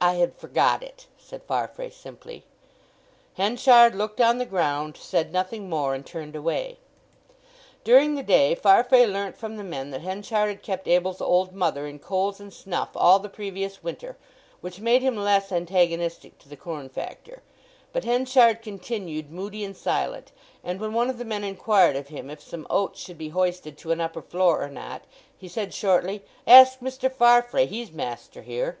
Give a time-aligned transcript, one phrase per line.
[0.00, 2.44] "I had forgot it," said Farfrae simply.
[3.34, 6.78] Henchard looked on the ground, said nothing more, and turned away.
[7.84, 11.86] During the day Farfrae learnt from the men that Henchard had kept Abel's old mother
[11.86, 14.16] in coals and snuff all the previous winter,
[14.60, 17.42] which made him less antagonistic to the corn factor.
[17.92, 20.32] But Henchard continued moody and silent,
[20.64, 23.78] and when one of the men inquired of him if some oats should be hoisted
[23.78, 25.02] to an upper floor or not,
[25.38, 27.10] he said shortly, "Ask Mr.
[27.10, 27.64] Farfrae.
[27.66, 28.80] He's master here!"